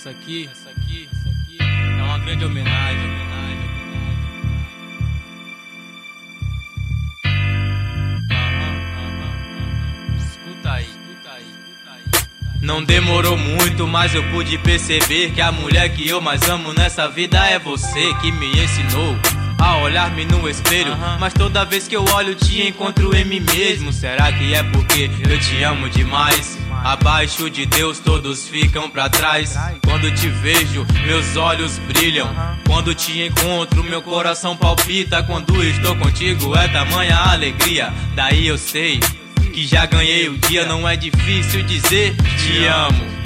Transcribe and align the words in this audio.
Essa 0.00 0.08
aqui, 0.08 0.48
essa 0.50 0.70
aqui, 0.70 1.06
essa 1.12 1.28
aqui 1.28 1.58
é 1.60 2.02
uma 2.02 2.18
grande 2.20 2.42
homenagem, 2.46 3.04
homenagem. 3.04 3.70
Não 12.62 12.82
demorou 12.82 13.36
muito, 13.36 13.86
mas 13.86 14.14
eu 14.14 14.26
pude 14.30 14.56
perceber 14.56 15.32
que 15.32 15.40
a 15.42 15.52
mulher 15.52 15.94
que 15.94 16.08
eu 16.08 16.18
mais 16.18 16.48
amo 16.48 16.72
nessa 16.72 17.06
vida 17.06 17.38
é 17.50 17.58
você 17.58 18.14
que 18.22 18.32
me 18.32 18.52
ensinou 18.52 19.18
a 19.60 19.76
olhar-me 19.78 20.24
no 20.24 20.48
espelho. 20.48 20.96
Mas 21.18 21.34
toda 21.34 21.64
vez 21.64 21.86
que 21.86 21.94
eu 21.94 22.04
olho, 22.14 22.34
te 22.34 22.66
encontro 22.66 23.14
em 23.14 23.24
mim 23.24 23.40
mesmo. 23.40 23.92
Será 23.92 24.32
que 24.32 24.54
é 24.54 24.62
porque 24.62 25.10
eu 25.28 25.38
te 25.38 25.62
amo 25.62 25.88
demais? 25.88 26.58
Abaixo 26.82 27.50
de 27.50 27.66
Deus 27.66 27.98
todos 27.98 28.48
ficam 28.48 28.88
pra 28.88 29.08
trás. 29.08 29.54
Quando 29.84 30.10
te 30.12 30.28
vejo, 30.28 30.86
meus 31.04 31.36
olhos 31.36 31.78
brilham. 31.80 32.28
Quando 32.66 32.94
te 32.94 33.20
encontro, 33.20 33.84
meu 33.84 34.00
coração 34.00 34.56
palpita. 34.56 35.22
Quando 35.22 35.62
estou 35.62 35.94
contigo, 35.96 36.56
é 36.56 36.66
tamanha 36.68 37.16
alegria. 37.16 37.92
Daí 38.14 38.46
eu 38.46 38.56
sei 38.56 38.98
que 39.52 39.66
já 39.66 39.84
ganhei 39.84 40.28
o 40.28 40.38
dia. 40.38 40.64
Não 40.64 40.88
é 40.88 40.96
difícil 40.96 41.62
dizer 41.64 42.16
te 42.38 42.64
amo. 42.66 43.19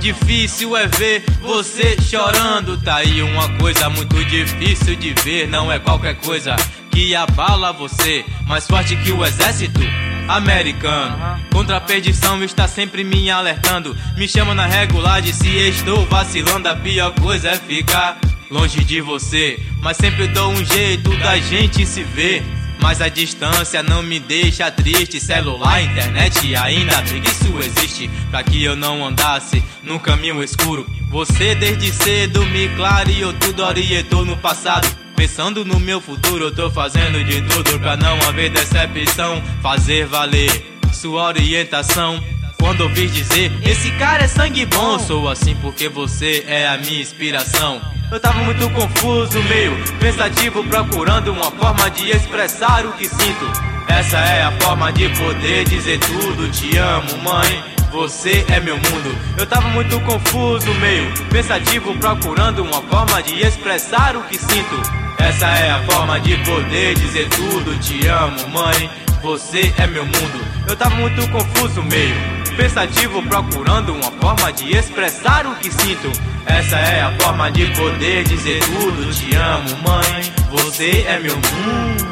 Difícil 0.00 0.76
é 0.76 0.86
ver 0.86 1.24
você 1.40 1.96
chorando. 2.00 2.78
Tá 2.78 2.96
aí 2.96 3.22
uma 3.22 3.48
coisa 3.58 3.88
muito 3.88 4.24
difícil 4.24 4.96
de 4.96 5.14
ver. 5.22 5.48
Não 5.48 5.70
é 5.70 5.78
qualquer 5.78 6.14
coisa 6.16 6.54
que 6.90 7.14
abala 7.14 7.72
você. 7.72 8.24
Mais 8.46 8.66
forte 8.66 8.96
que 8.96 9.12
o 9.12 9.24
exército 9.24 9.80
americano. 10.28 11.16
Contra 11.52 11.76
a 11.76 11.80
perdição 11.80 12.42
está 12.42 12.68
sempre 12.68 13.04
me 13.04 13.30
alertando. 13.30 13.96
Me 14.16 14.28
chama 14.28 14.54
na 14.54 14.66
regulagem 14.66 15.32
se 15.32 15.48
estou 15.48 16.04
vacilando. 16.06 16.68
A 16.68 16.76
pior 16.76 17.12
coisa 17.20 17.50
é 17.50 17.56
ficar 17.56 18.18
longe 18.50 18.84
de 18.84 19.00
você. 19.00 19.58
Mas 19.80 19.96
sempre 19.96 20.28
dou 20.28 20.50
um 20.50 20.64
jeito 20.64 21.16
da 21.18 21.38
gente 21.38 21.86
se 21.86 22.02
ver. 22.02 22.42
Mas 22.80 23.00
a 23.00 23.08
distância 23.08 23.82
não 23.82 24.02
me 24.02 24.18
deixa 24.18 24.70
triste. 24.70 25.20
Celular, 25.20 25.82
internet, 25.82 26.54
ainda 26.54 27.02
isso 27.02 27.58
existe. 27.58 28.10
Pra 28.30 28.42
que 28.42 28.62
eu 28.62 28.76
não 28.76 29.06
andasse 29.06 29.62
num 29.82 29.98
caminho 29.98 30.42
escuro. 30.42 30.86
Você 31.10 31.54
desde 31.54 31.92
cedo 31.92 32.44
me 32.46 32.68
clareou, 32.70 33.32
tudo 33.32 33.64
orientou 33.64 34.24
no 34.24 34.36
passado. 34.36 34.86
Pensando 35.16 35.64
no 35.64 35.80
meu 35.80 36.00
futuro, 36.00 36.44
eu 36.44 36.54
tô 36.54 36.70
fazendo 36.70 37.24
de 37.24 37.40
tudo 37.42 37.78
pra 37.80 37.96
não 37.96 38.20
haver 38.28 38.50
decepção. 38.50 39.42
Fazer 39.62 40.06
valer 40.06 40.50
sua 40.92 41.24
orientação. 41.24 42.22
Quando 42.66 42.80
ouvir 42.80 43.08
dizer, 43.08 43.52
esse 43.62 43.92
cara 43.92 44.24
é 44.24 44.26
sangue 44.26 44.66
bom, 44.66 44.98
sou 44.98 45.28
assim 45.28 45.54
porque 45.54 45.88
você 45.88 46.44
é 46.48 46.66
a 46.66 46.76
minha 46.76 47.00
inspiração. 47.00 47.80
Eu 48.10 48.18
tava 48.18 48.40
muito 48.40 48.68
confuso, 48.70 49.40
meio 49.44 49.70
pensativo, 50.00 50.64
procurando 50.64 51.30
uma 51.30 51.48
forma 51.52 51.88
de 51.90 52.10
expressar 52.10 52.84
o 52.84 52.92
que 52.94 53.08
sinto. 53.08 53.52
Essa 53.86 54.18
é 54.18 54.42
a 54.42 54.50
forma 54.60 54.92
de 54.92 55.08
poder 55.10 55.64
dizer 55.66 56.00
tudo. 56.00 56.50
Te 56.50 56.76
amo, 56.76 57.16
mãe. 57.22 57.62
Você 57.92 58.44
é 58.48 58.58
meu 58.58 58.74
mundo. 58.74 59.16
Eu 59.38 59.46
tava 59.46 59.68
muito 59.68 60.00
confuso, 60.00 60.74
meio 60.74 61.06
pensativo, 61.30 61.96
procurando 61.98 62.64
uma 62.64 62.82
forma 62.82 63.22
de 63.22 63.46
expressar 63.46 64.16
o 64.16 64.24
que 64.24 64.36
sinto. 64.36 64.82
Essa 65.18 65.46
é 65.46 65.70
a 65.70 65.84
forma 65.84 66.18
de 66.18 66.36
poder 66.38 66.96
dizer 66.96 67.28
tudo. 67.28 67.78
Te 67.78 68.08
amo, 68.08 68.48
mãe. 68.48 68.90
Você 69.22 69.72
é 69.78 69.86
meu 69.86 70.04
mundo. 70.04 70.44
Eu 70.68 70.74
tava 70.74 70.96
muito 70.96 71.30
confuso, 71.30 71.80
meio 71.84 72.35
pensativo, 72.56 73.22
procurando 73.22 73.92
uma 73.92 74.10
forma 74.12 74.52
de 74.52 74.76
expressar 74.76 75.46
o 75.46 75.54
que 75.56 75.70
sinto. 75.70 76.10
Essa 76.46 76.76
é 76.76 77.02
a 77.02 77.12
forma 77.20 77.50
de 77.50 77.66
poder 77.74 78.24
dizer 78.24 78.60
tudo. 78.60 79.12
Te 79.12 79.34
amo, 79.36 79.68
mãe. 79.82 80.32
Você 80.50 81.04
é 81.06 81.18
meu 81.18 81.36
mundo. 81.36 82.06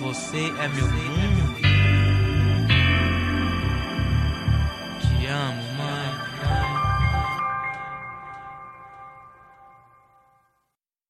Você 0.00 0.52
é 0.58 0.68
meu 0.68 0.86
mundo. 0.86 1.29